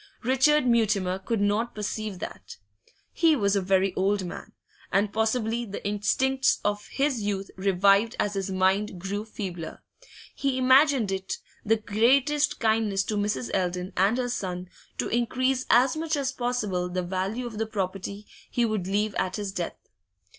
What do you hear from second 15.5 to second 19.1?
as much as possible the value of the property he would